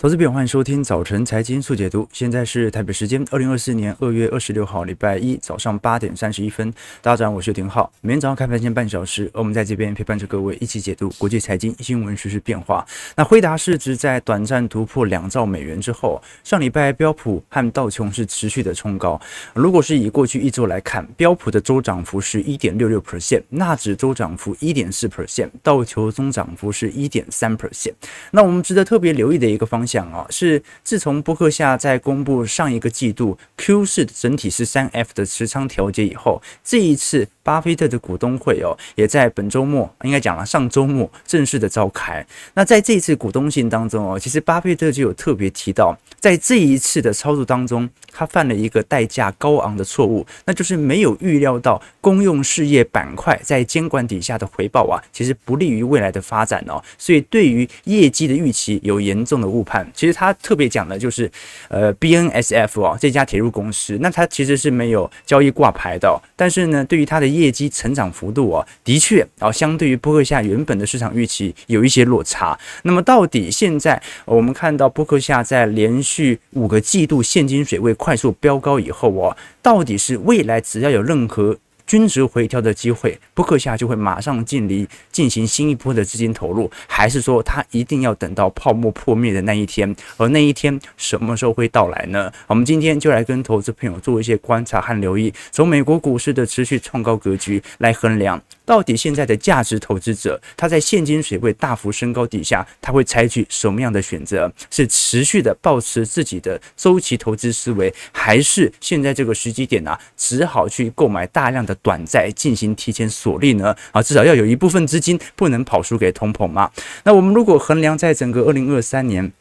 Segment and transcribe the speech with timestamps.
[0.00, 2.08] 投资朋友，欢迎收听早晨财经速解读。
[2.12, 6.72] 现在是台北时间二零二四年二月二十六号礼拜一早上八点三十一分。
[7.02, 7.92] 大家好，我是廷浩。
[8.00, 12.86] 每天早上开盘前半小时，我们在这边陪伴着各位一起解读国际财经新闻实时变化。
[13.16, 19.20] 那辉达市值在短暂突破两兆美元之后，上礼拜标普和道琼是持续的冲高。
[19.52, 27.94] 如果是以过去一周来看，标普的周涨幅是一点六六 percent，纳指周涨幅一点四 percent，道琼总涨幅是一点三 percent。
[28.30, 29.98] 那我们值得特别留意的一个方向。
[29.98, 42.24] 讲啊，是自从伯克夏在公布上一个季度 Q 四整体十三 F 的持仓调节以后，这一次巴菲特的股东会哦，也在本周末应该讲了上周末正式的召开。
[42.52, 59.77] 那在这一次股东信当中哦，其实巴菲特就有特别提到，在这一次的操作当中，他犯了一个代价高昂的错误，那就是没有预料到公用事业板块在监管底下的回报啊，其实不利于未来的发展哦，所以对于业绩的预期有严重的误判。
[59.94, 61.30] 其实他特别讲的就是，
[61.68, 72.58] 呃，BNSF 哦，这家铁路公司，那它其实是没有交易挂牌的，但是呢，对于它的业绩成长幅度哦，的确啊，相对于波克夏原本的市场预期有一些落差。
[72.82, 81.56] 那么到底现在我们看到波克夏在连续五个季度现金水位快速飙高以后哦，到底是未来只要有任何
[81.88, 89.96] 均值回调的机会，波克夏就会马上进离进行新一波的资金投入，还是说他一定要等到泡沫破灭的那一天？
[90.18, 92.30] 而那一天什么时候会到来呢？
[92.46, 98.38] 我们今天就来跟投资朋友做一些观察和留意，从美国股市的持续创高格局来衡量。
[98.66, 104.52] 到底现在的价值投资者，他在现金水位大幅升高底下，他会采取什么样的选择？
[104.70, 113.74] 是持续的保持自己的周期投资思维，还是现在这个时机点啊，只好去购买大量的短债进行提前锁定呢？
[113.92, 116.70] 啊，至少要有一部分资金不能跑输给通膨嘛。
[117.04, 119.32] 那我们如果衡量在整个二零二三年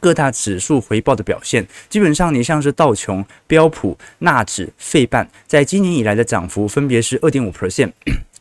[0.00, 7.92] 各大指数回报的表现，基本上你像是道琼、标普、纳指、费半，在今年以来的涨幅分别是二点五 percent。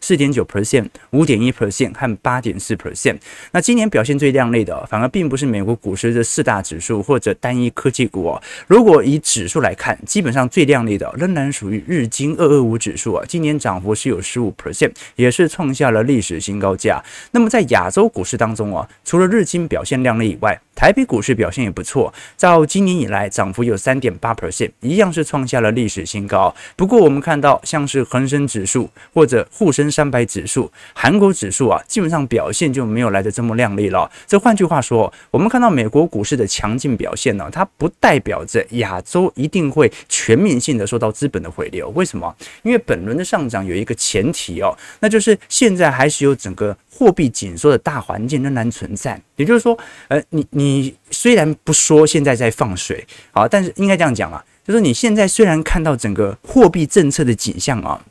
[0.05, 3.17] 四点九 percent、五点一 percent 和八点四 percent。
[3.53, 8.39] 那今年表现最亮丽的，反而并不是美国股市的四大指数或者单一科技股哦。
[8.67, 17.03] 如果以指数来看，基本上最亮丽的仍然属于日经二二五指数啊，今年涨幅是有十五 percent，也是创下了历史新高价。
[17.31, 26.53] 那么在亚洲股市当中啊，除了日经表现亮丽以外，台北股市表现也不错，照今年以来涨幅有三点八 percent，一样是创下了历史新高。
[26.75, 34.11] 不过我们看到，像是恒生指数或者沪深三百指数、韩国指数啊，基本上表现就没有来得这么亮丽了。
[34.27, 41.87] 这换句话说，我们看到美国股市的强劲表现呢，它不代表着亚洲一定会全面性的受到资本的回流。
[41.95, 42.35] 为什么？
[42.63, 49.17] 因为本轮的上涨有一个前提哦，那就是现在还是有整个货币紧缩的大环境仍然存在。
[49.37, 49.77] 也就是说，
[50.09, 58.01] 呃，你你虽然不说现在在放水啊，但是应该这样讲啊，就是你现在虽然看到整个货币政策的景象啊。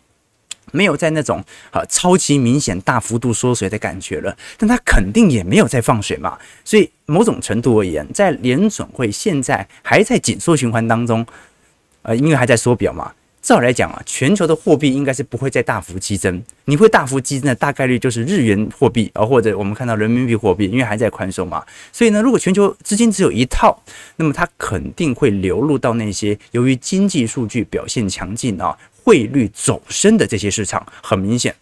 [0.72, 11.24] 没有在那种啊超级明显大幅度缩水的感觉了，但它肯定也没有在放水嘛，所以某种程度而言，在联准会现在还在紧缩循环当中，
[12.02, 23.80] 呃，因为还在缩表嘛，照来讲啊，全球的货币应该是不会再大幅激增，你会大幅激增的大概率就是日元货币啊，或者我们看到人民币货币，因为还在宽松嘛，所以呢，如果全球资金只有一套，
[24.16, 28.76] 那么它肯定会流入到那些由于经济数据表现强劲啊。
[29.04, 31.54] 汇率走升的这些市场，很明显。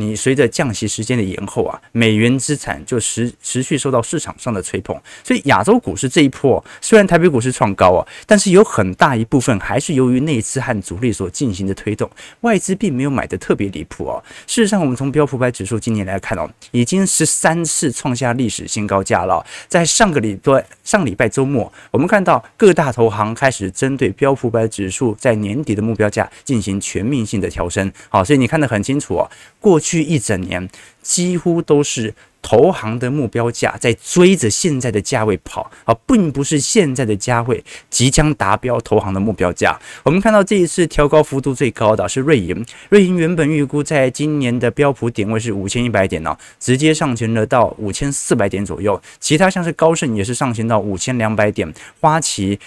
[0.00, 12.08] 你随着降息时间的延后啊，美元资产就持持续受到市场上的吹捧，所以亚洲股市这一波虽然台北股市创高啊，但是有很大一部分还是由于内资和主力所进行的推动，
[12.42, 14.22] 外资并没有买的特别离谱哦。
[14.46, 19.44] 事实上，我们从标普百指数今年来看哦，已经十三次创下历史新高价了。
[19.66, 27.92] 在上个礼拜上礼拜周末，我们看到各大投行开始针对标普百指数在年底的目标价进行全面性的调升。
[28.08, 29.87] 好，所以你看得很清楚哦，过去。
[29.88, 30.68] 去一整年，
[31.00, 32.14] 几乎都是
[32.48, 39.78] 投行的目标价在追着现在的价位跑啊，并不是现在的价位即将达标投行的目标价。
[40.02, 48.98] 我们看到这一次调高幅度最高的是瑞银，瑞银原本预估在今年的标普点位是五千一百点呢，直接上行了到五千四百点左右。
[49.20, 51.70] 其他像是高盛也是上行到五千两百点，
[52.00, 52.58] 花旗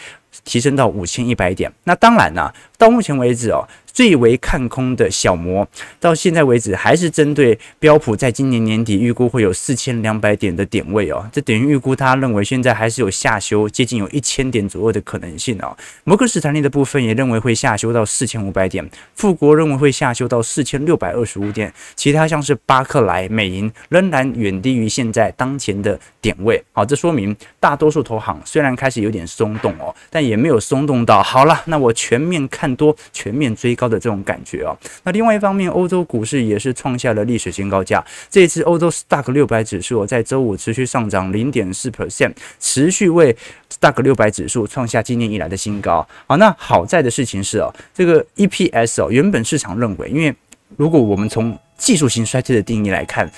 [0.43, 1.73] 提升到五千一百点。
[1.85, 3.67] 那当然呢，到目前为止哦。
[3.93, 5.67] 最为看空的小摩，
[5.99, 15.73] 到现在为止还是针对标普，在今年年底预估会有四四千两百点的点位哦，这等于预估他认为现在还是有下修接近有一千点左右的可能性哦。
[16.03, 18.85] 摩根士丹利的部分也认为会下修到四千五百点，
[19.15, 26.63] 富国认为会下修到四千六百二十五点，其他像是巴克莱、美银仍然远低于现在当前的点位。
[26.71, 34.77] 好，这说明大多数投行虽然开始有点松动哦，但也没有松动到好了，那我全面看多、全面追高的这种感觉哦。
[35.03, 38.03] 那另外一方面，欧洲股市也是创下了历史新高价。
[38.29, 43.35] 这一次欧洲 STOCK 六百指数在周五持续上涨零点四 percent，持续为
[43.69, 46.07] STOCK 六百指数创下今年以来的新高。
[46.27, 50.33] 好，那好在的事情是哦，这个 EPS 哦，原本市场认为，因为
[50.77, 53.29] 如果我们从技术性衰退的定义来看，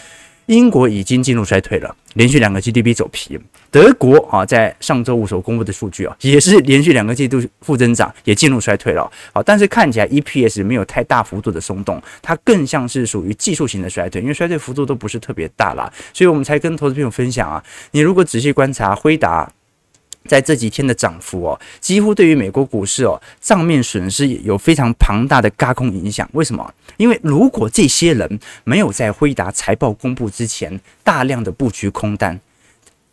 [0.47, 3.39] 英国已经进入衰退了，连续两个 GDP 走皮。
[3.71, 9.09] 德国啊，在上周五所公布的数据啊，也是连续两个季度负增长，也进入衰退了。
[9.33, 19.51] 好，但是看起来 EPS 没有太大幅度的松动，它更像是属于技术型的衰退，因为衰退幅度都不是特别大啦，所以我们才跟投资朋友分享啊，你如果仔细观察辉达。
[20.25, 26.27] 在这几天的涨幅哦，几乎对于美国股市哦账面损失有非常庞大的轧空影响。
[26.33, 26.73] 为什么？
[26.97, 32.39] 因为如果这些人没有在辉达财报公布之前大量的布局空单，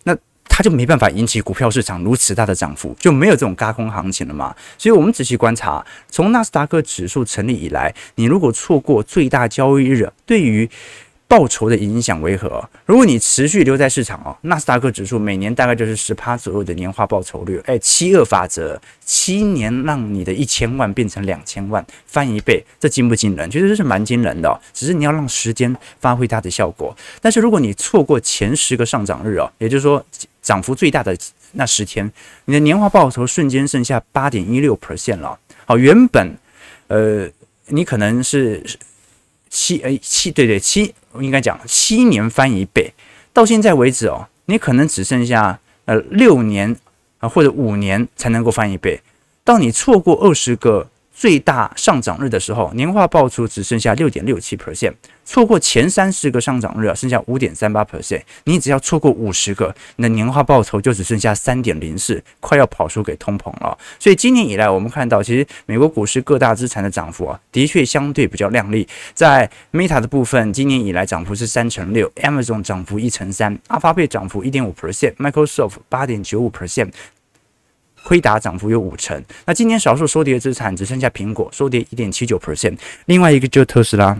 [0.04, 4.54] 那他就没办法引起股票市场如此大的涨幅，就没有这种轧空行情了嘛。
[4.76, 10.68] 所以，我们仔细观察，从纳斯达克指数成立以来，你如果错过最大交易日，对于
[11.30, 12.68] 报酬的影响为何？
[12.84, 17.62] 如果你持续留在市场哦，纳斯达克指数每年大概就是十趴左右的年化报酬率。
[17.66, 23.48] 哎，七二法则，七年让你的一千万变成两千万，翻一倍，这惊不惊人？
[23.48, 26.92] 其实这是蛮惊人的，只是你要让时间发挥它的效果。
[27.20, 30.04] 但是如果你错过前十个上涨日哦，也就是说
[30.42, 31.16] 涨幅最大的
[31.52, 32.10] 那十天，
[32.46, 35.38] 你的年化报酬瞬间剩下八点一六 percent 了。
[35.64, 36.36] 好，原本
[36.88, 37.30] 呃，
[37.68, 38.60] 你可能是。
[39.52, 42.92] 七诶七对对七，应该讲七年翻一倍，
[43.32, 46.76] 到现在为止哦，你可能只剩下呃六年
[47.18, 49.00] 啊或者五年才能够翻一倍，
[49.42, 50.88] 当你错过二十个。
[51.20, 58.22] 最大上涨日的时候，年化报酬只剩下六点六七 percent，错过前三十个上涨日啊，剩下五点三八 percent。
[58.44, 63.76] 你只要错过五十个，你的年化报酬就只剩下三点零四，快要跑输给通膨了。
[63.98, 68.88] 所以今年以来，我们看到其实美国股市各大资产的涨幅啊，的确相对比较亮丽。
[69.12, 76.90] 在 Meta 的部分，今年以来涨幅是三成六，Amazon 涨幅一成三，阿发贝涨幅一点五 percent，Microsoft 八点九五 percent。
[78.10, 84.18] 辉达涨幅有五成，那今天少数收跌的资产只剩下苹果，收跌一点七九 percent，另外一个就特斯拉。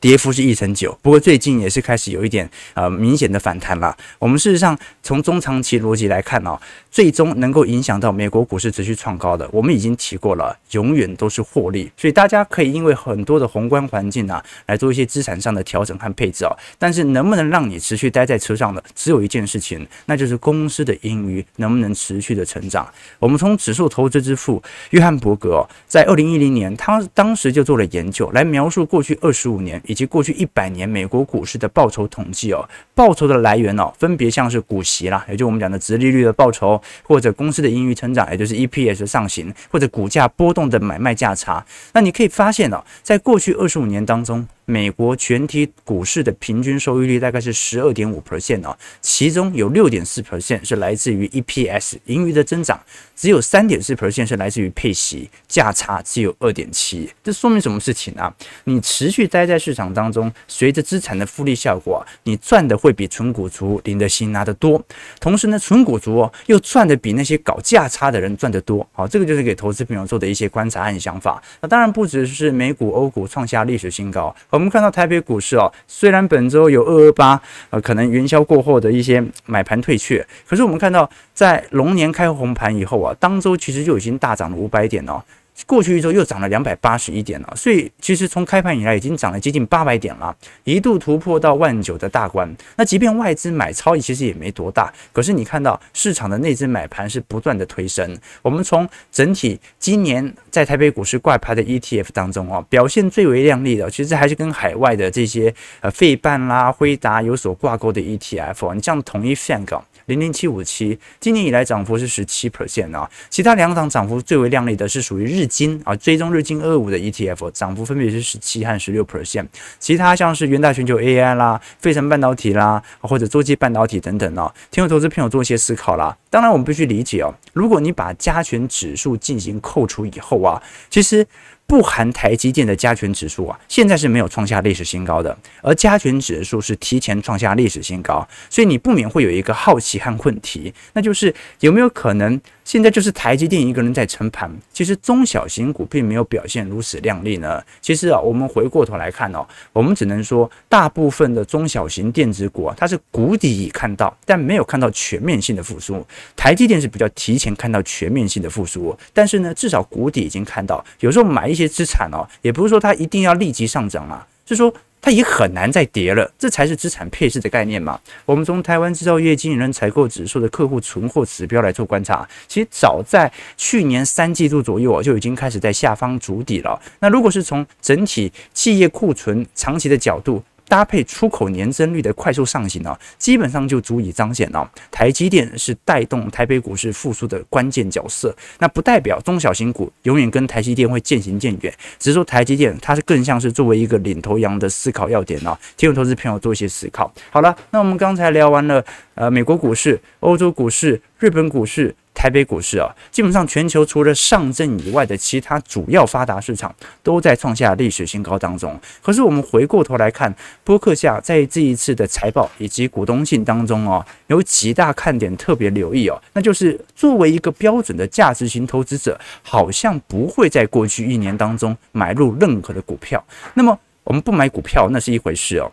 [0.00, 3.96] 跌幅是一成九，不过最近也是开始有一点呃明显的反弹了。
[4.18, 6.58] 我们事实上从中长期逻辑来看哦，
[6.90, 11.90] 最终能够影响到美国股市持续创高的，我们已经提过了，永远都是获利。
[11.96, 16.56] 所以大家可以因为很多的宏观环境啊，来做一些资产上的调整和配置哦。
[16.78, 22.88] 但是能不能让你持续待在车上的，只有一件事情，那就是公司的盈余能不能持续的成长。
[23.18, 29.72] 我们从指数投资之父约翰伯格，在二零一零年，他当时就做了研究，来描述过去二十五年。
[29.86, 41.64] 以及过去一百年美国股市的报酬统计哦，报酬的来源哦，分别像是股息啦，也就我们讲的直利率的报酬，或者公司的盈余成长，也就是 EPS 上行，或者股价波动的买卖价差。
[41.94, 44.46] 那你可以发现哦，在过去二十五年当中。
[44.64, 52.80] 美国全体股市的平均收益率大概是十二点五 percent 哦，其中有六点四 percent 是来自于 EPS 盈余的增长，
[53.16, 57.10] 只有三点四 percent 是来自于配息，价差只有二点七。
[57.24, 58.32] 这说明什么事情啊？
[58.64, 64.82] 你持续待在市场当中，随着资产的复利效果，你赚的会比纯股族领的薪拿得多。
[65.18, 68.86] 同时呢，纯股族哦又赚的比那些搞价差的人赚得多。
[68.92, 71.42] 好，这个就是给投资朋友做的一些观察和想法。
[71.60, 74.34] 那当然不只是美股、欧股创下历史新高。
[74.52, 77.40] 我们看到台北股市啊，虽然本周有二二八，
[77.70, 85.22] 呃，可能元宵过后的一些买盘退却，可是我们看到在龙年开红盘以后啊，当周其实就已经大涨了五百点哦。
[85.66, 92.52] 过去一周又涨了两百八十一点了，所以其实从开盘以来已经涨了接近八百点了，一度突破到万九的大关。
[92.76, 98.18] 那即便外资买超其实也没多大，可是你看到市场的内资买盘是不断的推升。
[98.42, 108.74] 我们从整体今年在台北股市挂牌的 ETF 当中哦，表现最为亮丽的，其实还是跟海外的这些呃费半啦、辉达有所挂钩的 ETF。
[108.74, 109.66] 你像统一 f a n
[110.06, 119.46] 零零七五七，今年以来涨幅是十七 percent 啊，其他两档涨幅最为亮丽的是属于日经啊，追踪日经二五的 ETF，涨幅分别是十七和十六 percent，
[119.78, 126.16] 其他像是元大全球 AI 啦、费城半导体啦，或者洲际半导体等等啊，听有投资朋友做一些思考啦。
[126.30, 131.26] 当然，我们必须理解哦，如果你把加权指数进行扣除以后啊，其实。
[131.72, 147.64] 不含台积电的加权指数啊，现在是没有创下历史新高的，而加权指数是提前创下历史新高，所以你不免会有一个好奇和问题，那就是有没有可能现在就是台积电一个人在撑盘，其实中小型股并没有表现如此亮丽呢？
[147.80, 156.06] 其实啊，我们回过头来看哦，我们只能说大部分的中小型电子股啊，它是谷底已看到，但没有看到全面性的复苏。
[156.36, 160.84] 台积电是比较提前看到全面性的复苏，但是呢，至少谷底已经看到。
[161.00, 164.72] 有时候买一些资产哦，也不是说它一定要立即上涨啊，是说。
[165.04, 167.98] 它也很难再跌了，这才是资产配置的概念嘛。
[168.24, 176.80] 我们从台湾制造业经营人采购指数的客户存货指标来做观察，其实早在去年三季度左右啊，就已经开始在下方筑底了。
[177.00, 180.40] 那如果是从整体企业库存长期的角度，
[180.72, 188.34] 搭配出口年增率的快速上行啊，基本上就足以彰显了台积电是带动台北股市复苏的关键角色。
[188.58, 197.12] 那不代表中小型股永远跟台积电会渐行渐远，只是说台积电它是更像是作为一个领头羊的思考要点啊，提供投资朋友做一些思考。
[197.28, 198.82] 好了，那我们刚才聊完了
[199.14, 201.94] 呃美国股市、欧洲股市、日本股市。
[202.14, 208.78] 台北股市啊，基本上全球除了上证以外的其他主要发达市场都在创下历史新高当中。
[209.02, 223.24] 可是我们回过头来看，波克夏在这一次的财报以及股东信当中哦，有几大看点特别留意哦，那就是作为一个标准的价值型投资者，好像不会在过去一年当中买入任何的股票。
[223.54, 225.72] 那么我们不买股票那是一回事哦。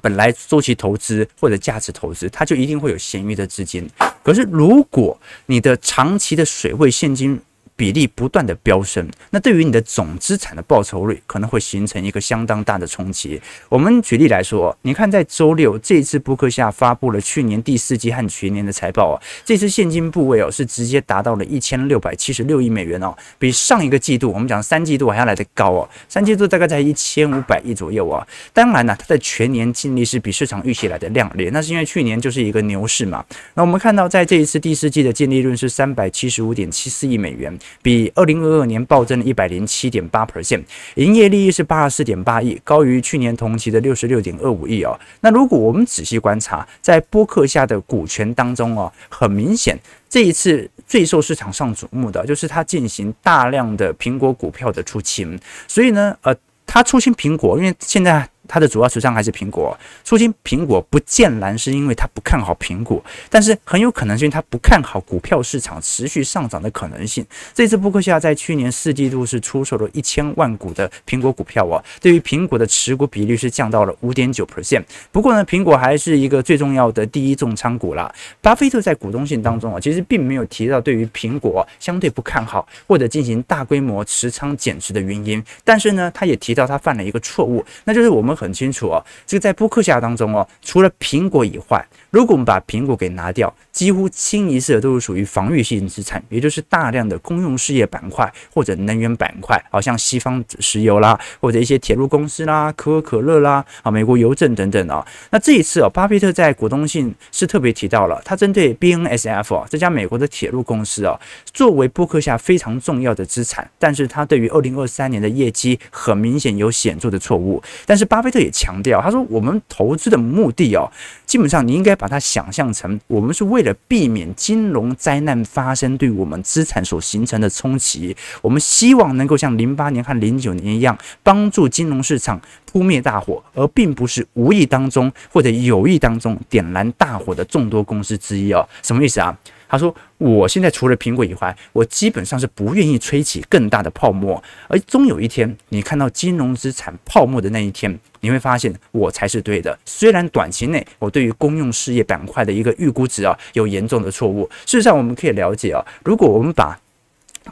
[0.00, 3.88] 本来周期投资或者价值投资，它就一定会有闲余的资金。
[4.22, 7.40] 可是如果你的长期的水位现金，
[7.74, 13.40] 比例不断的飙升，那对于你的总资产的报酬率可能会形成一个相当大的冲击。
[13.68, 28.26] 我们举例来说，你看在周六这一次波克夏发布了去年第四季和全年的财报啊，这次现金部位哦是直接达到了一千六百七十六亿美元哦，比上一个季度我们讲三季度还要来得高哦，三季度大概在一千五百亿左右啊。
[28.52, 33.24] 当然呢，它的全年净利是比市场预期来的亮丽，那是因为去年就是一个牛市嘛。
[33.54, 37.58] 那我们看到在这一次第四季的净利润是三百七十五点七四亿美元。
[37.82, 40.62] 比二零二二年暴增了一百零七点八 percent，
[40.94, 44.98] 营业利益是八十四点八亿，高于去年同期的六十六点二五亿哦。
[45.20, 49.78] 那如果我们仔细观察，在播客下的股权当中哦，很明显
[50.08, 56.34] 这一次最受市场上瞩目的就是它进行大量的苹果股票的出清，所以呢，呃，
[56.66, 58.28] 它出清苹果，因为现在。
[58.52, 67.24] 它的主要持仓还是苹果，出清苹果不见蓝是因为他不看好苹果，但是很有可能是因为他不看好股票市场持续上涨的可能性。
[67.54, 74.84] 这次布克夏在去年四季度是出售了一千万股的苹果股票啊，对于苹果的持股比率是降到了五点九 percent。
[75.10, 78.14] 不过呢，苹果还是一个最重要的第一重仓股啦。
[78.42, 88.36] 巴菲特在股东信当中啊，其实并没有提到对于苹果相对不看好或者进行大规模持仓减持的原因，但是呢，他也提到他犯了一个错误，那就是我们。
[88.42, 105.06] 很清楚哦，这个在波克夏当中哦，除了苹果以外，如果我们把苹果给拿掉，几乎清一色都是属于防御性资产，也就是大量的公用事业板块或者能源板块，好像西方石油啦，或者一些铁路公司啦、可口可乐啦、啊美国邮政等等啊。
[105.30, 111.18] 那这一次哦，巴菲特在股东信是特别提到了，他针对 BNSF 哦这家美国的铁路公司啊，
[111.52, 117.62] 作为波克夏非常重要的资产，但是他对于二零二三年的业绩很明显有显著的错误。
[117.84, 120.90] 但是巴巴菲特也强调，他说我们投资的目的哦，
[121.24, 121.92] 基本上你应该。
[122.02, 138.68] 把它想象成，我们是为了避免金融灾难发生对我们资产所形成的冲击，我们希望能够像零八年和零九年一样，帮助金融市场扑灭大火，而并不是无意当中或者有意当中点燃大火的众多公司之一哦。
[138.82, 139.36] 什么意思啊？
[139.72, 144.40] 他说：“我现在除了苹果以外，我基本上是不愿意吹起更大的泡沫。
[144.68, 149.78] 而终有一天，你看到金融资产泡沫的那一天，你会发现我才是对的。
[149.86, 154.46] 虽然短期内我对于公用事业板块的一个预估值啊有严重的错误。
[154.66, 156.78] 事实上，我们可以了解啊，如果我们把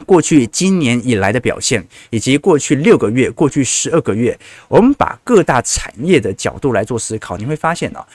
[0.05, 4.37] 过去今年以来的表现，以及过去六个月、过去十二个月，
[4.67, 8.05] 我们把各大产业的角度来做思考，你会发现啊。”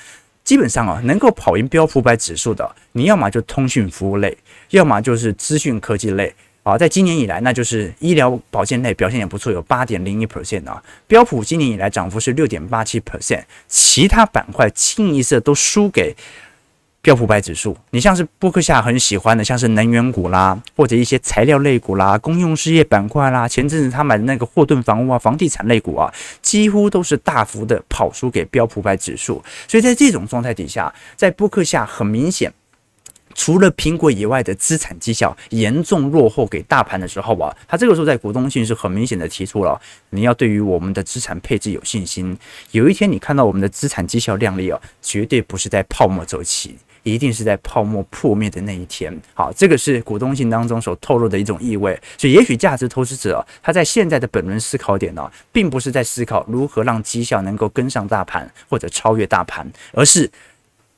[0.46, 4.38] 基本上啊，能够跑赢标普百指数的，你要么就通讯服务类，
[4.70, 6.78] 要么就是资讯科技类啊。
[6.78, 10.80] 在今年以来，那就是医疗保健类表现也不错，有八点零一 percent 啊。
[11.08, 16.14] 标普今年以来涨幅是六点八七 percent，其他板块清一色都输给。
[17.06, 29.40] 标普百指数，你像是波克夏很喜欢的，像是能源股啦，或者一些材料类股啦、公用事业板块啦，前阵子他买的那个霍顿房屋啊、房地产类股啊，几乎都是大幅的跑输给标普百指数。
[29.68, 32.52] 所以在这种状态底下，在波克夏很明显。
[33.38, 42.36] 除了苹果以外的资产绩效严重落后给大盘的时候啊，他这个时候在股东信是很明显的提出了，你要对于我们的资产配置有信心。
[42.70, 46.76] 有一天你看到我们的资产绩效亮丽啊，绝对不是在泡沫周期，
[47.12, 49.16] 一定是在泡沫破灭的那一天。
[49.34, 51.98] 好，这个是股东信当中所透露的一种意味。
[52.18, 60.30] 所以也许价值投资者他在现在的本轮思考点呢，并不是在思考如何让绩效能够跟上大盘或者超越大盘，而是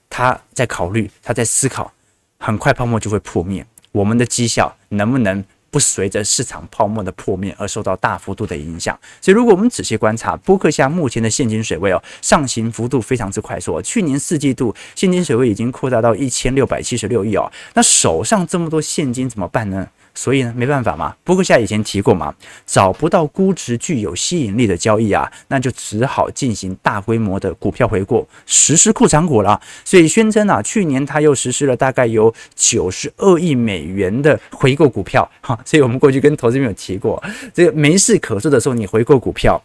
[0.08, 1.92] 他在考虑，他在思考。
[2.40, 8.98] 很快泡沫就会破灭，我们的绩效能不能不随着市场泡沫的破灭而受到大幅度的影响？
[9.20, 13.80] 所以，如果我们仔细观察波克夏目前的现金水位哦，上行幅度非常之快速。
[13.82, 19.87] 去年四季度现金水位已经扩大到一千六百七十六亿哦，那手上这么多现金怎么办呢？
[20.14, 21.14] 所以呢，没办法嘛。
[21.22, 22.34] 波克夏以前提过嘛，
[22.66, 29.60] 找不到估值具有吸引力的交易啊，那就只好进行大规模的股票回购，实施库藏股了。
[29.84, 35.28] 所以宣称啊，去年他又实施了大概有九十二亿美元的回购股票。
[35.40, 37.22] 哈，所以我们过去跟投资朋友提过，
[37.52, 39.62] 这个没事可做的时候，你回购股票。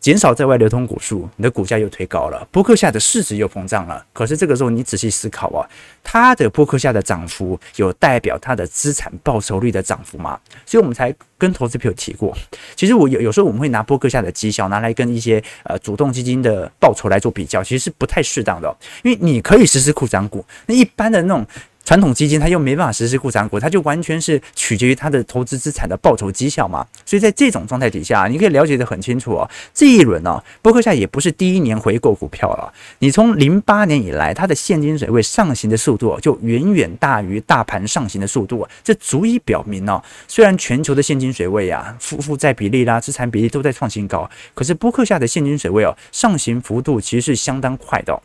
[0.00, 4.02] 减少在外流通股数，你的股价又推高了，波克下的市值又膨胀了。
[4.14, 5.60] 可是这个时候你仔细思考啊，
[6.02, 10.40] 它的波克下的涨幅有代表它的资产报酬率的涨幅吗？
[10.64, 12.34] 所以我们才跟投资朋友提过，
[12.74, 21.46] 其实我有有时候我们会拿波克下的绩效拿来跟一些呃主动基金的报酬来做比较，其实是不太适当的，因为你可以实施库藏股，那一般的那种。
[21.90, 26.86] 传统基金它又没办法实施固产股，它就完全是取决于它的投资资产的报酬绩效嘛。
[27.04, 29.50] 所以在这种状态底下，你可以了解得很清楚哦。
[29.74, 32.72] 这一轮呢，波克夏也不是第一年回购股票了。
[33.00, 48.22] 你从零八年以来，它的现金水位上行的速度就远远大于大盘上行的速度，这足以表明哦，虽然全球的现金水位啊、负负债比例啦、资产比例都在创新高，可是波克夏的现金水位哦，上行幅度其实是相当快的。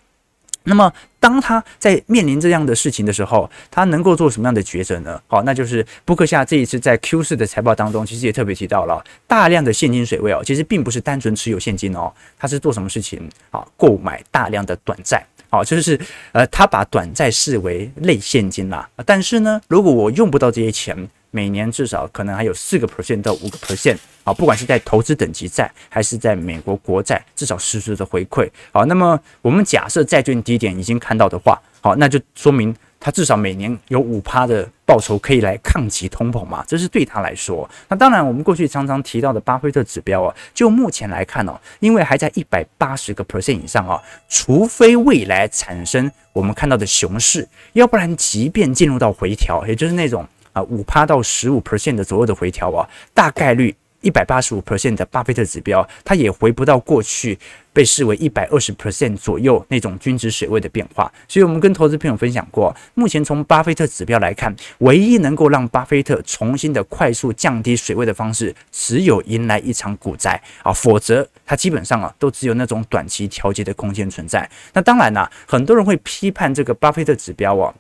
[0.65, 5.21] 那么，当他在面临这样的事情的时候，他能够做什么样的抉择呢？
[5.27, 13.29] 好，那就是布克夏这一次在 Q 四的财报当中，其实也特别提到了大量的现金水位哦，其实并不是单纯持有现金哦，他是做什么事情？
[13.51, 15.99] 好，购买大量的短债，好，就是
[16.31, 18.89] 呃，他把短债视为类现金啦。
[19.05, 20.97] 但是呢，如果我用不到这些钱，
[21.35, 23.97] 每年至少可能还有四个 percent 到五个 percent。
[24.23, 28.49] 好，不管是在投资等级债，还是在美国国债，至少实质的回馈。
[28.71, 37.69] 好，那么我们假设债券低点已经看到的话，好，那就说明它至少每年有五趴的报酬可以来抗击通膨嘛，这是对他来说。
[37.89, 53.75] 那当然，我们过去常常提到的巴菲特指标啊，就目前来看哦，因为还在一百八十个 percent 以上啊，除非未来产生我们看到的熊市，要不然即便进入到回调，也就是那种啊五趴到十五 percent 的左右的回调啊，大概率。
[54.01, 57.35] 一百八十五 percent 的巴菲特指标，它也回不到过去
[57.73, 61.11] 被视为一百二十 percent 左右那种均值水位的变化。
[61.27, 74.47] 所以，我们跟投资朋友分享过，目前从巴菲特指标来看，唯一能够让巴菲特重新的快速降低水位的方式，只有迎来一场股灾啊，否则它基本上啊都只有那种短期调节的空间存在。
[74.73, 77.73] 那当然啦，很多人会批判这个巴菲特指标啊。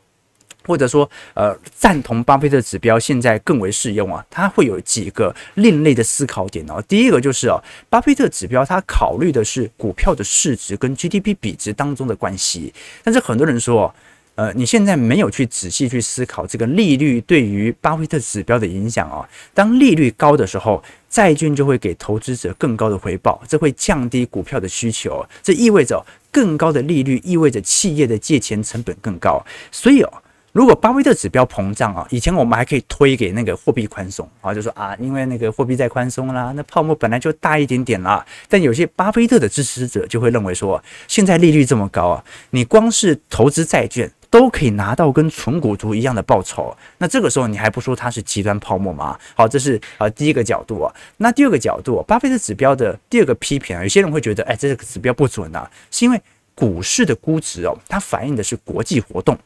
[0.65, 6.83] 或者说，呃，赞同巴菲特指标现在更为适用啊，它会有几个另类的思考点哦。
[6.87, 12.73] 第一个就是哦，巴菲特指标它考虑的是股票的市值跟 GDP 比值当中的关系，
[13.03, 13.93] 但是很多人说，
[14.35, 19.25] 呃，你现在没有去仔细去思考这个利率对于巴菲特指标的影响哦。
[19.53, 30.11] 当利率高的时候，债券就会给投资者更高的回报，这会降低股票的需求，这意味着更高的利率意味着企业的借钱成本更高，所以哦。
[30.55, 38.25] 如果巴菲特指标膨胀啊，以前我们还可以推给那个货币宽松啊，就说啊，因为那个货币在宽松啦，那泡沫本来就大一点点啦。
[38.47, 49.19] 但有些巴菲特的支持者就会认为说，现在利率这么高啊，你光是投资债券都可以拿到跟存股族一样的报酬，那这个时候你还不说它是极端泡沫吗？
[49.35, 50.95] 好，这是啊第一个角度啊。
[51.17, 56.21] 那第二个角度，巴菲特指标的第二个批评啊，有些人会觉得，哎，这个指标不准啊，是因为。
[56.55, 59.37] 股市的估值哦，它反映的是国际活动，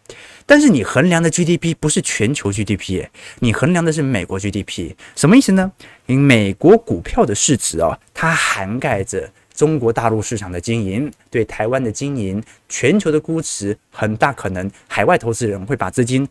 [0.46, 3.08] 但是你衡量的 GDP 不是全球 GDP，
[3.40, 5.72] 你衡量的是美国 GDP，什么意思呢？
[6.06, 16.26] 因为美国股票的市值哦，它涵盖着中国大陆市场的经营，对台湾的经营，全球的估值很大可能海外投资人会把资金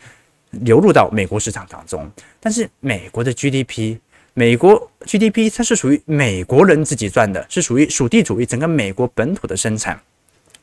[0.52, 2.08] 流入到美国市场当中，
[2.40, 3.98] 但是美国的 GDP，
[4.32, 10.00] 美国 GDP 它是属于美国人自己赚的，是属于属地主义整个美国本土的生产。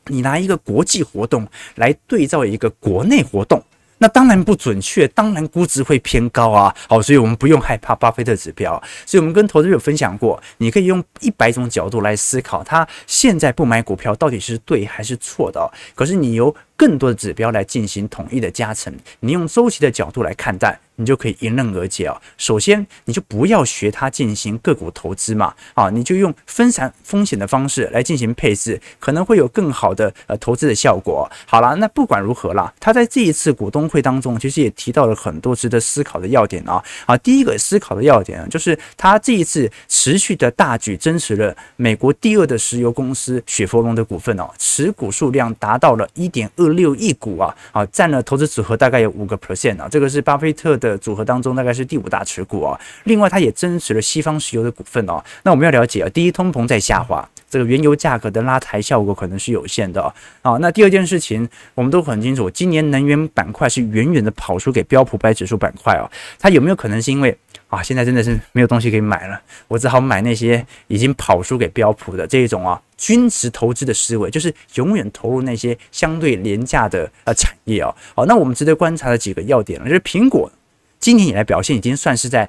[0.06, 3.62] 你拿一个国际活动来对照一个国内活动，
[3.98, 6.74] 那当然不准确，当然估值会偏高啊。
[6.88, 8.80] 好，所以我们不用害怕巴菲特指标。
[9.04, 15.70] 所以我们跟投资者分享过，你可以用一百种角度来思考，他现在不买股票到底是对还是错的。
[15.94, 20.78] 可是你由更多的指标来进行统一的加成，你用周期的角度来看待。
[20.96, 22.20] 你就可以迎刃而解啊！
[22.36, 31.30] 首先，你就不要学它进行个股投资嘛，啊，你就用分散风险的方式来进行配置，可能会有更好的呃投资的效果。
[31.46, 36.82] 好了，那不管如何啦，他在这一次股东会当中，其实也提到了很多值得思考的要点啊。
[37.04, 50.85] 啊，第一个思考的要点就是他这一次持续的大举增持了美国第二的石油公司雪佛龙的股份哦，持股数量达到了一点二六亿股啊，啊，占了投资组合大概有五个 percent 啊，这个是巴菲特的。
[50.88, 55.22] 的组合当中大概是第五大持股啊，另外它也增持了西方石油的股份哦。
[55.42, 60.02] 那我们要了解啊，第一，通膨在下滑，这个原油价格的拉抬效果可能是有限的
[60.42, 60.56] 啊。
[60.60, 66.08] 那第二件事情，我们都很清楚，今年能源板块是远远的跑输给标普百指数板块哦。
[66.38, 67.36] 它有没有可能是因为
[67.68, 77.92] 啊，现在真的是没有东西可以买了，我只好买那些已经跑输给标普的这一种啊，均值投资的思维，就是永远投入那些相对廉价的呃产业啊。
[78.14, 80.50] 好，那我们值得观察的几个要点呢，就是苹果。
[80.98, 82.48] 今年以来表现已经算是在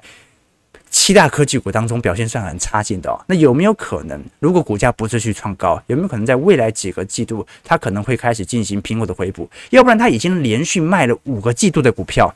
[0.90, 3.22] 七大科技股当中表现算很差劲的哦。
[3.28, 9.48] 那有没有可能，如果股价不继续创高，有没有可能在未来几个季度，它可能会开始进行苹果的回补？
[9.70, 12.34] 要不然它已经连续卖了五个季度的股票，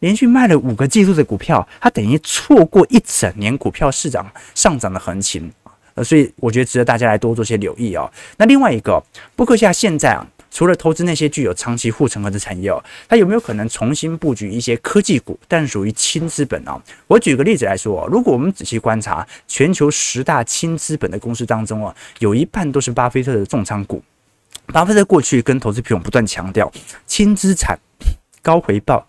[0.00, 5.50] 连续卖了五个季度的股票，它等于错过一整年股票市场上涨的行情。
[5.94, 8.10] 呃，所以我觉得值得大家来多做些留意哦。
[8.36, 9.02] 那另外一个，
[9.36, 10.26] 波克夏现在啊。
[10.52, 16.80] 除了投资那些具有长期护城河的产业哦，它有没有可能重新布局一些科技股，但属于轻资本哦？
[17.06, 24.02] 我举个例子来说哦，如果我们仔细观察全球十大轻资本的公司当中哦，有一半都是巴菲特的重仓股。
[24.66, 26.70] 巴菲特过去跟投资朋友不断强调
[27.06, 27.78] 轻资产。
[28.42, 29.06] 高回报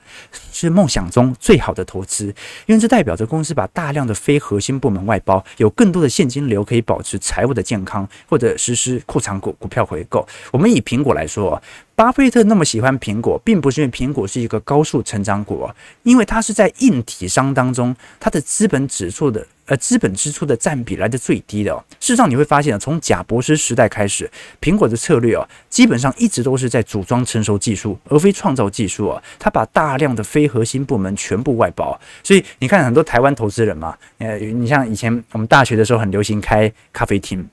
[0.51, 2.27] 是梦想中最好的投资，
[2.67, 10.25] 因为这代表着公司把大量的非核心部门外包，有更多的现金流可以保持财务的健康，或者实施库藏股股票回购。
[10.51, 11.61] 我们以苹果来说。
[11.95, 15.69] 巴菲特那么喜欢苹果，并不是因为苹果是一个高速成长股，
[16.01, 21.83] 因为它是在硬体商当中，它的资本指数的呃资本支出的占比来的最低的哦。
[21.99, 24.29] 事实上你会发现啊，从贾博士时代开始，
[24.61, 29.23] 苹果的策略哦，基本上一直都是在组装成熟技术，而非创造技术哦。
[29.39, 37.47] 他把大量的非核心部门全部外包，所以你看很多台湾投资人嘛，呃，你像以前我们大学的时候很流行开咖啡厅，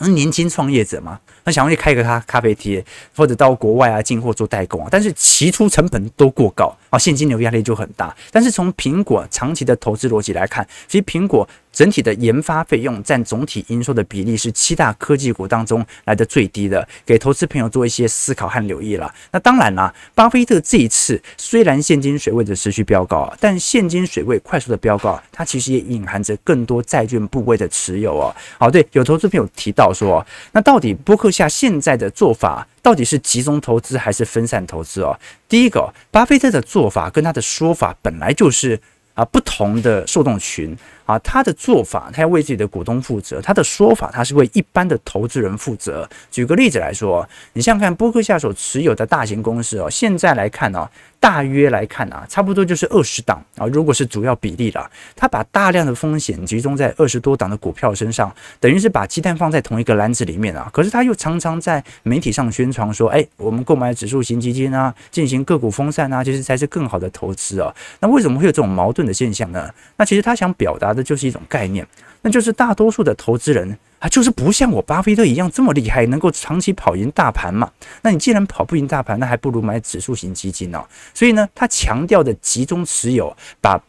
[0.00, 1.18] 年轻创业者嘛。
[1.44, 2.82] 那想要去开一个咖咖啡厅，
[3.16, 8.14] 或者到国外啊进货做代工啊，但是起初成本都过高啊，现金流压力就很大。
[8.30, 11.48] 但是从苹果长期的投资逻辑来看，其实苹果。
[11.72, 19.12] 整体的研发费用占总体营收的比例是七大科技股当中来的最低的，给投资朋友做一些思考和留意了。
[19.30, 28.34] 那当然啦，巴菲特这一次虽然现金水位的持续飙高，但现金水位快速的飙高，它其实也隐含着更多债券部位的持有哦。
[28.58, 35.18] 好，对，有投资朋友提到说，那到底波克夏现在的做法到底是集中投资还是分散投资哦？
[35.48, 38.78] 第一个，巴菲特的做法跟他的说法本来就是
[39.14, 40.76] 啊不同的受众群。
[41.04, 46.08] 啊，他的做法，他要为自己的股东负责；他的说法，他是为一般的投资人负责。
[46.30, 50.88] 举个例子来说，你像看波克夏所持有的大型公司哦，现在来看呢，
[51.18, 53.66] 大约来看啊，差不多就是二十档啊。
[53.66, 60.70] 如果是主要比例了，他把大量的风险集中在二十多档的股票身上，等于是把鸡蛋放在同一个篮子里面啊。
[60.72, 67.74] 可是他又常常在媒体上宣传说，哎，我们购买指数型基金啊，进行个股分散啊，其实才是更好的投资啊。
[67.98, 69.68] 那为什么会有这种矛盾的现象呢？
[69.96, 70.91] 那其实他想表达。
[70.92, 71.86] 的就是一种概念，
[72.22, 77.70] 那就是大多数的投资人啊，就是不像我巴菲特一样这么厉害，能够长期跑赢大盘嘛。
[78.02, 80.84] 那你既然跑不赢大盘，那还不如买指数型基金呢。
[81.14, 83.80] 所以呢，他强调的集中持有，把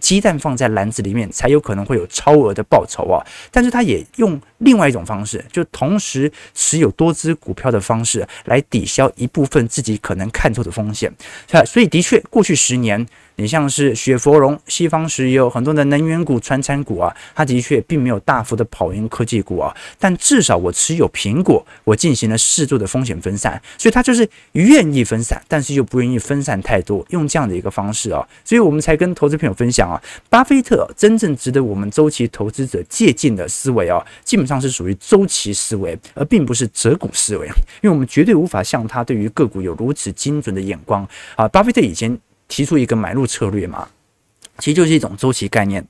[0.00, 3.24] 鸡蛋放在篮子里面，才有可能会有超额的报酬啊。
[3.52, 11.12] 但是他也用另外一种方式，就同时持有多只股票的方式来抵消一部分自己可能看错的风险。
[11.64, 13.06] 所以的确，过去十年。
[13.40, 29.98] 你像是雪佛龙、西方石油很多的能源股、传产股啊，它的确并没有大幅的跑赢科技股啊，但至少我持有苹果，我进行了适度的风险分散，所以它就是愿意分散，但是又不愿意分散太多，用这样的一个方式啊，所以我们才跟投资朋友分享啊，
[30.28, 37.46] 巴菲特真正值得我们周期投资者借鉴的思维啊，基本上是属于周期思维，而并不是择股思维，
[37.80, 42.18] 因为我们绝对无法像他对于个股有如此精准的眼光啊，巴菲特以前。
[42.50, 43.88] 提出一个买入策略嘛，
[44.58, 45.82] 其实就是一种周期概念，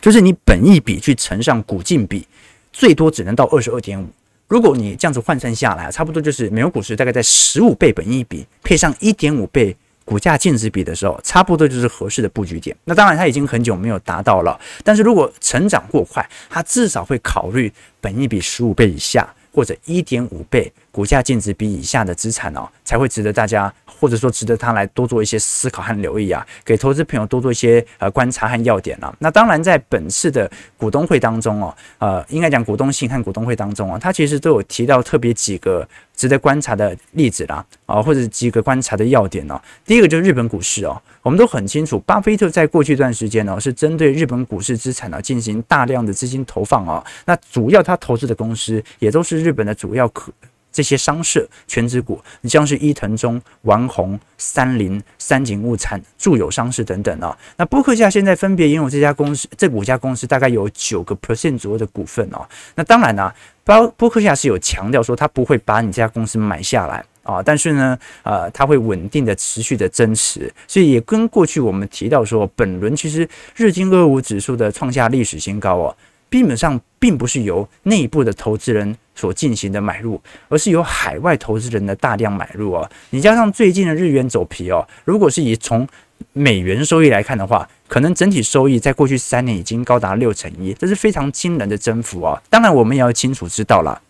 [0.00, 2.26] 就是你本一比去乘上股净比，
[2.72, 4.06] 最多只能到二十二点五。
[4.46, 9.74] 如果你这样子换算下来，差不多就是美国股市大概在十五倍本一比配上一点五倍
[10.04, 12.76] 股价净值比的时候，差不多就是合适的布局点。
[12.84, 14.60] 那当然，它已经很久没有达到了。
[14.84, 23.72] 但是如果成长过快，它至少会考虑本一比十五倍以下，或者一点五倍股价净值比以下的资产哦，才会值得大家。
[24.00, 29.14] 或者说值得他来多做一些思考和留意啊，给投资朋友多做一些呃观察和要点啊。
[29.18, 39.58] 那当然，在本次的股东会当中哦，呃，应该讲股东信和股东会当中啊，他其实都有提到特别几个值得观察的例子啦，啊，或者几个观察的要点哦。
[39.86, 47.02] 第一个就是日本股市哦，我们都很清楚，巴菲特在过去一段时间呢，是针对日本股市资产呢进行大量的资金投放哦。
[47.24, 50.30] 那主要他投资的公司也都是日本的主要可。
[50.74, 57.38] 这些商社全职股，你像是伊藤忠、丸红、三菱、三井物产、住友商事等等啊。
[57.56, 62.44] 那波克夏现在分别拥有这家公司，这五家公司大概有九个 percent 左右的股份哦。
[62.74, 75.96] 那当然呢、啊，波波克夏是有强调说他不会把你这家公司买下来啊，但是呢，呃，他会稳定的持续的增持，所以也跟过去我们提到说，本轮其实日经二五指数的创下历史新高哦。
[76.34, 82.90] 基本上并不是由内部的投资人所进行的买入，而是由海外投资人的大量买入哦。
[83.10, 85.86] 你加上最近的日元走皮哦，如果是以从
[86.32, 92.42] 美元收益来看的话，可能整体收益在过去三年已经高达六成一，这是非常惊人的增幅哦。
[92.50, 94.02] 当然，我们也要清楚知道了，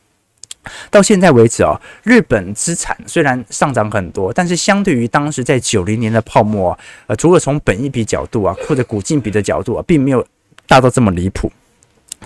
[0.90, 10.26] 到现在为止哦，日本资产虽然上涨很多，但是相对于当时在九零年的泡沫，呃，除了从本益比角度啊，或者股净比的角度啊，并没有
[10.66, 11.52] 大到这么离谱。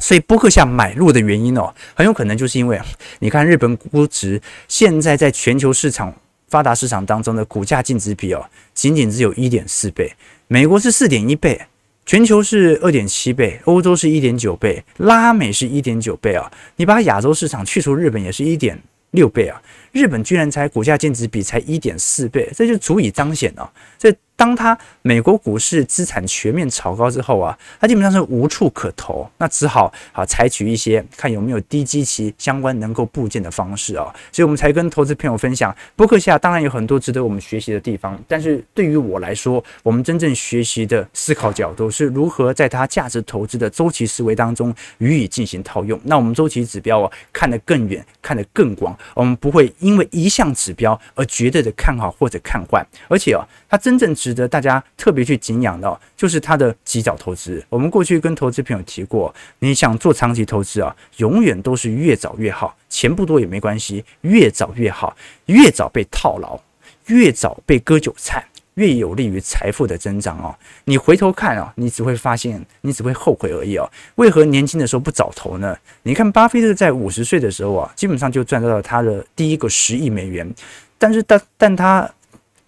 [0.01, 2.81] 所以波克夏买入的原因哦，很有可能就是因为
[3.21, 6.15] 你看日本估值现在在全球市场
[6.49, 10.13] 发达市场当中的股价净值比哦，仅仅只有一点四倍，
[10.47, 11.61] 美国是四点一倍，
[12.07, 18.81] 全球是二点七倍，欧洲是一点九倍，拉美是一点九倍啊，你把亚洲市场去除日本也是一点
[19.11, 19.61] 六倍啊，
[19.93, 24.15] 日本居然才股价净值比才一点四倍，这就足以彰显了这。
[24.39, 45.99] 当他美国股市资产全面炒高之后啊，他基本上是无处可投，那只好啊采取一些看有没有低基期相关能够布建的方式啊，所以我们才跟投资朋友分享，波克夏当然有很多值得我们学习的地方，但是对于我来说，我们真正学习的思考角度是如何在它价值投资的周期思维当中予以进行套用。
[46.05, 57.63] 那我们周期指标啊看得更远，看得更广，我们不会因为一项指标而绝对的看好或者看坏，而且啊，它真正值得大家特别去敬仰的，就是它的及早投资。
[57.69, 65.15] 我们过去跟投资朋友提过，你想做长期投资啊，永远都是越早越好，钱不多也没关系，越早越好，
[65.47, 66.59] 越早被套牢，
[67.07, 68.43] 越早被割韭菜，
[68.75, 70.55] 越有利于财富的增长哦。
[70.85, 73.87] 你回头看啊，你只会发现，你只会后悔而已哦。
[74.15, 75.77] 为何年轻的时候不早投呢？
[76.05, 80.51] 你看巴菲特在五十岁的时候啊，基本上就赚到了他的第一个十亿美元，
[80.97, 82.11] 但是但但他。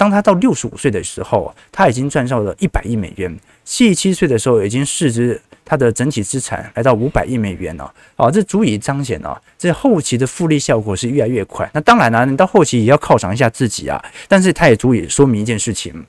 [0.01, 3.31] 当他到六十五岁的时候，他已经赚到了一百亿美元；
[3.67, 7.93] 七十七岁的时候，已经市值他的整体资产来到五百亿美元了。
[8.17, 11.71] 啊，这足以彰显啊，这后期的复利效果是越来越快。
[11.75, 14.03] 那当然了，你到后期也要犒赏一下自己啊。
[14.27, 16.07] 但是他也足以说明一件事情：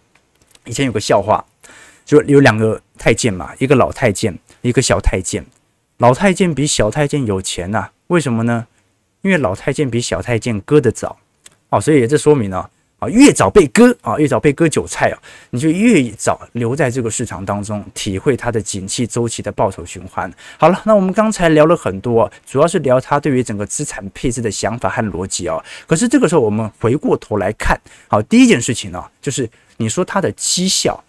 [0.63, 1.43] 以前有个笑话，
[2.05, 5.45] 就有两个太监嘛，一个老太监，一个小太监。
[5.97, 7.89] 老太监比小太监有钱呐？
[8.07, 8.67] 为什么呢？
[9.21, 11.17] 因为老太监比小太监割得早。
[11.67, 12.69] 哦，所以这说明了。
[13.01, 15.17] 啊，越早被割啊，越早被割韭菜啊，
[15.49, 20.31] 你就越早留在这个市场当中，体会它的景气周期的报酬循环。
[20.59, 25.59] 好了，那我们刚才聊了很多，主要是聊他对于整个资产配置的想法和逻辑啊。
[25.87, 27.75] 可是这个时候，我们回过头来看，
[28.07, 31.03] 好，第一件事情呢，就是你说它的绩效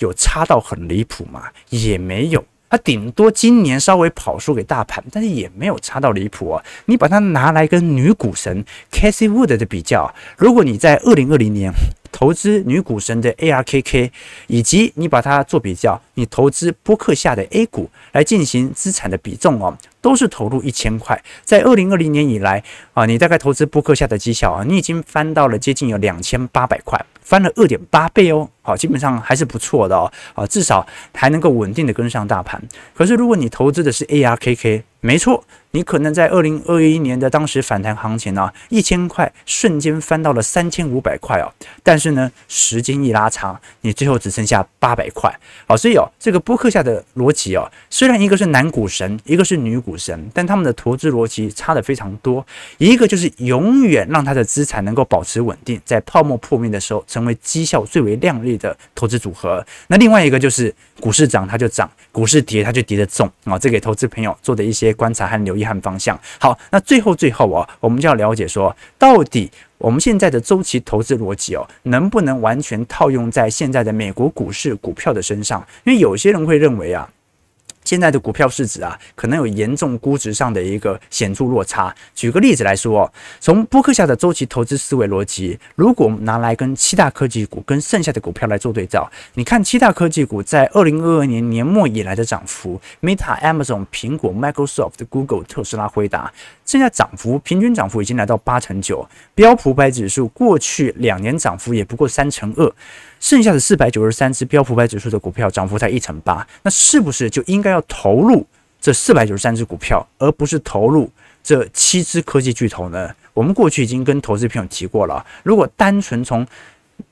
[0.00, 1.44] 有差到很离谱吗？
[1.70, 2.44] 也没有。
[2.70, 6.64] 它顶多今年稍微跑输给大盘，但是也没有差到离谱啊！
[6.86, 11.72] 你把它拿来跟女股神 Cathie Wood 的比较，如果你在二零二零年
[12.10, 14.10] 投资女股神的 ARKK，
[14.46, 21.22] 以及你把它做比较，你投资波克夏的 A 股来进行资产的比重哦，都是投入一千块。
[21.44, 22.62] 在二零二零年以来
[22.94, 26.98] 啊，你大概投资波克夏的绩效啊，你已经翻到了接近有两千八百块。
[27.22, 32.62] 翻了二点八倍哦，好，基本上还是不错的哦，啊，至少还能够稳定的跟上大盘。
[32.94, 35.44] 可是如果你投资的是 ARKK，没错。
[35.78, 41.46] 你可能在二零二一年的当时反弹行情啊，一千块瞬间翻到了三千五百块哦。
[41.84, 45.32] 但是呢，时间一拉长，你最后只剩下八百块。
[45.68, 52.44] 好，所以哦，这个波克下的逻辑哦，虽然一个是男股神，一个是女股神，但他们的投资逻辑差的非常多。
[52.78, 59.64] 一个就是永远让他的资产能够保持稳定，在泡沫破灭的时候成为绩效最为亮丽的投资组合。
[59.86, 63.56] 那另外一个就是股市涨它就涨，股市跌它就跌得重啊。
[63.56, 65.67] 这给投资朋友做的一些观察和留意。
[65.68, 66.18] 看方向。
[66.40, 75.64] 好，那最后最后啊，我们就要了解说，到底我们现在的周期投资逻辑哦，能不能完全套用在现在的美国股市股票的身上？
[75.84, 77.08] 因为有些人会认为啊。
[77.88, 81.94] 现在的股票市值啊，可能有严重估值上的一个显著落差。
[82.14, 96.30] 举个例子来说，从波克夏的周期投资思维逻辑，如果拿来跟七大科技股跟剩下的股票来做对照，你看七大科技股在二零二二年年末以来的涨幅，Meta、Amazon、苹果、Microsoft、Google、特斯拉、辉达，
[96.66, 99.08] 现在涨幅平均涨幅已经来到八成九。
[99.34, 102.70] 标普百指数过去两年涨幅也不过三成二。
[103.20, 108.46] 剩下的四百九十三只标普百指数的股票涨幅才一成八，那是不是就应该要投入
[108.80, 111.10] 这四百九十三只股票，而不是投入
[111.42, 113.10] 这七只科技巨头呢？
[113.34, 116.46] 我们过去已经跟投资朋友提过了，如果单纯从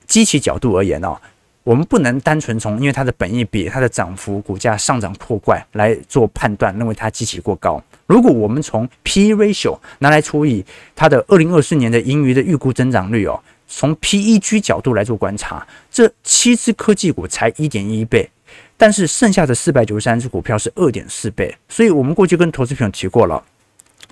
[0.06, 1.16] 机器角度而言呢，
[1.64, 7.82] 我们不能单纯从因为它的本益比、它的涨幅、股价上涨破怪来做判断，认为它机器过高。
[8.06, 10.64] 如果我们从 P/E ratio 拿来除以
[10.94, 13.40] 它的二零二四年的盈余的预估增长率哦。
[13.66, 18.31] 从 PEG 角度来做观察，这七只科技股才一点一倍，
[18.76, 21.57] 但是剩下的四百九十三只股票是二点四倍。
[21.68, 23.42] 所以，我们过去跟投资朋友提过了，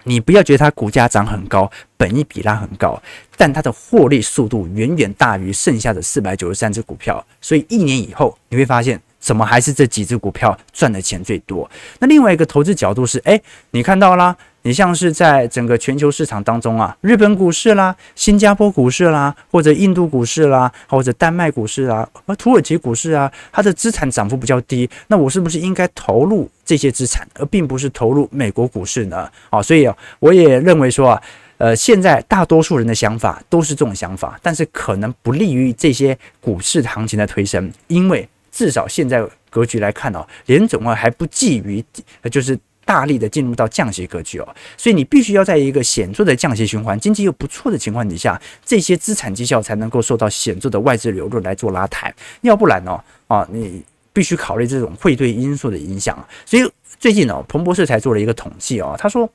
[0.03, 3.01] 你不要觉得它股价涨很高，本益比拉很高，
[3.37, 7.25] 但它的获利速度远远大于剩下的四百九十三只股票。
[7.41, 11.69] 所以，一年以后你会发现，怎么还是这几只股票赚的钱最多？
[11.99, 14.37] 那另外一个投资角度是，诶，你看到啦。
[14.67, 29.31] 你像是在整个全球市场当中啊，日本股市啦、新加坡股市啦，或者印度股市啦，或者丹麦股市啦，而土耳其股市啊，它的资产涨幅比较低，那我是不是应该投入这些资产，而并不是投入美国股市呢？
[29.51, 31.23] 啊，所以啊，我也认为说啊，
[31.59, 41.85] 呃，现在大多数人的想法都是这种想法，但是可能不利于这些股市行情的推升，因为至少现在格局来看哦，联总会还不急于，
[42.31, 42.57] 就是。
[42.87, 56.15] 大力的进入到降息格局哦，所以你必须要在一个显著的降息循环、经济又不错的情况底下，这些资产绩效才能够受到显著的外资流入来做拉抬，要不然哦，啊，你必须考虑这种汇兑因素的影响。
[56.45, 59.27] 所以最近哦，彭博社才做了一个统计哦，他说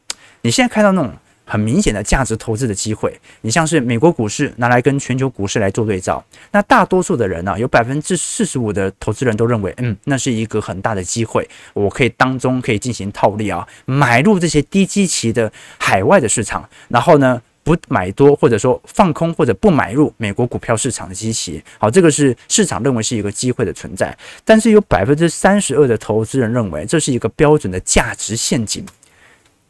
[0.41, 1.11] 你现在看到那种。
[1.49, 28.85] 很明显的价值投资的机会，你像是美国股市拿来跟全球股市来做对照，那大多数的人呢、有百分之四十五的投资人都认为，嗯，那是一个很大的机会，我可以当中可以进行套利啊，买入这些低基期的海外的市场，然后呢，不买多或者说放空或者不买入美国股票市场的基期，好，这个是市场认为是一个机会的存在，但是有百分之三十二的投资人认为这是一个标准的价值陷阱。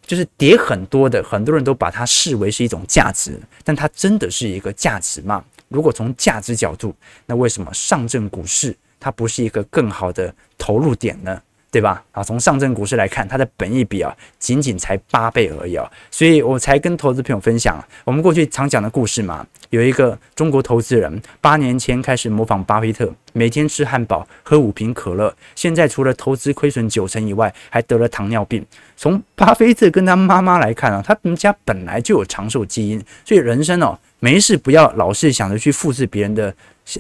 [0.10, 5.46] 就是跌很多的，很多人都把它视为是一种价值，但它真的是一个价值吗？
[5.68, 6.96] 如果从价值角度，
[7.28, 11.40] 那为什么上证股市它不是一个更好的投入点呢？
[11.72, 12.04] 对吧？
[12.12, 19.46] 啊，从上证股市来看，它的本益比啊，仅仅才八倍而已啊，所以我才跟投资朋友分享我们过去常讲的故事嘛。
[19.70, 28.66] 有一个中国投资人，八年前开始模仿巴菲特，每天吃汉堡，喝五瓶可乐，现在除了投资亏损九成以外，还得了糖尿病。
[28.98, 36.52] 从巴菲特跟他妈妈来看啊，他们家本来就有长寿基因，所以人生哦，没事不要老是想着去复制别人的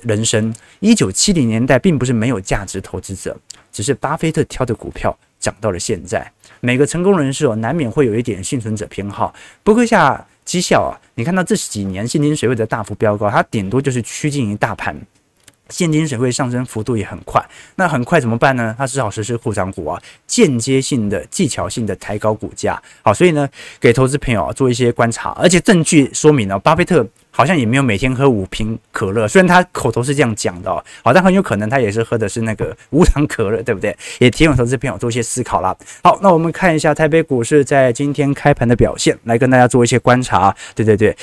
[0.04, 0.54] 人生。
[0.80, 3.38] 一九七零年代并不是没有价值投资者。
[3.72, 9.34] 只是巴菲特挑的股票涨到了现在，每个成功人士哦，难免会有一点幸存者偏好。
[9.64, 15.00] 波克夏绩效啊，你看到这几年现金水位的大幅飙高，它顶多就是趋近于大盘。
[15.70, 17.44] 现金水位上升幅度也很快，
[17.76, 18.76] 那很快怎么办呢？
[18.78, 22.82] 它只好实施护长股啊，间接性的、技巧性的抬高股价。
[23.02, 23.48] 好，所以呢，
[23.80, 30.72] 给投资朋友做一些观察，而且证据说明了，巴菲特好像也没有每天喝五瓶可乐，虽然他口头是这样讲的，
[31.04, 33.96] 好，但很有可能他也是喝的是那个无糖可乐，对不对？
[34.20, 35.76] 也提醒投资朋友做一些思考啦。
[36.04, 40.56] 好，那我们看一下台北股市在今天开盘的表现，来跟大家做一些观察。
[40.74, 41.16] 对对对。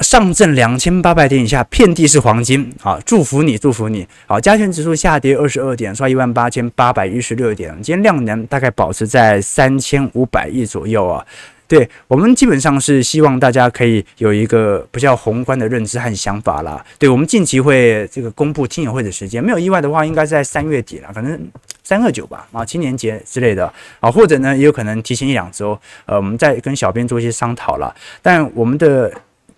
[0.00, 2.70] 上证两千八百点以下，遍地是黄金。
[2.78, 4.06] 好，祝福你，祝福你。
[4.26, 7.74] 好，加权指数下跌二十二点，刷一万八千八百一十六点。
[7.82, 11.24] 今天量能大概保持在三千五百亿左右啊。
[11.66, 16.84] 对，我们基本上是希望大家可以有一个比较宏观的认知和想法啦。
[16.98, 21.40] 对，我们近期会这个公布听友会的时间，没有意外的话，应该是在三月底了，反正
[21.82, 27.92] 三二九吧，啊，青年节之类的啊，或者呢，也有可能提前一两周，呃，我们再跟小编做一些商讨了。
[28.20, 29.10] 但我们的。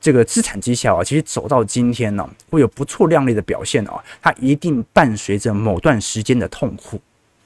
[0.08, 4.02] 这个资产绩效啊，其实走到今天呢，会有不错亮丽的表现哦。
[4.22, 6.98] 它一定伴随着某段时间的痛苦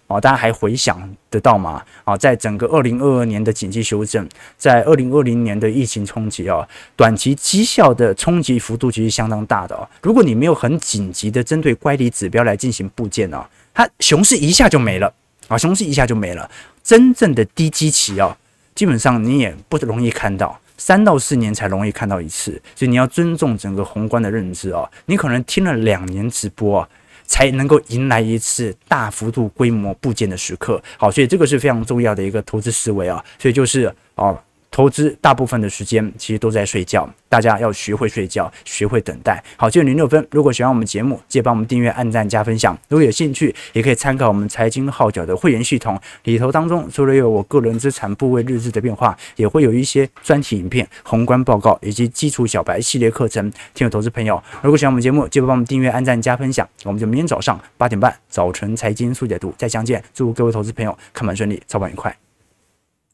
[0.07, 0.20] 哦。
[0.20, 1.83] 大家还回想得到吗？
[2.05, 9.83] 啊，在整个二零二二年的经济修正，在二零二零年的疫情冲击啊，短期绩效的冲击幅度其实相当大的哦。
[10.01, 13.29] 如果你没有很紧急的针对乖离指标来进行布件
[13.75, 15.12] 它熊市一下就没了
[15.48, 16.48] 啊，熊市一下就没了。
[16.85, 18.38] 真正的低基期啊。
[18.75, 24.88] 基本上你也不容易看到，三到四年才容易看到一次，所以你要尊重整个宏观的认知啊。
[25.07, 26.88] 你可能听了两年直播啊，
[27.25, 30.83] 才能够迎来一次大幅度规模部件的时刻。
[30.96, 33.25] 好，所以这个是非常重要的一个投资思维啊。
[33.38, 34.37] 所以就是啊。
[34.73, 39.40] 投资大部分的时间其实都在睡觉，大家要学会睡觉，学会等待。
[39.56, 42.77] 好，九点零六分，如果喜欢我们节目，记得帮我们订阅、按赞、加分享。
[42.88, 53.52] 如果有兴趣，也可以参考我们财经号角的会员系统里头当中，除了有我个人资产部位日志的变化，也会有一些专题影片、宏观报告以及基础小白系列课程。
[53.75, 56.66] 听友投资朋友，如果喜欢我们节目，记得帮我们订阅、按赞、加分享。
[56.85, 60.02] 我们就明天早上八点半，早晨财经速解读再相见。
[60.14, 62.32] 祝各位投资朋友看盘顺利，操盘愉快。